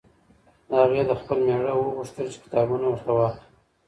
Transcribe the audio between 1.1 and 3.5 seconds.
خپل مېړه وغوښتل چې کتابونه ورته واخلي.